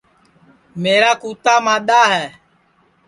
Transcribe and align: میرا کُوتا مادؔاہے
میرا 0.81 1.11
کُوتا 1.21 1.53
مادؔاہے 1.65 2.25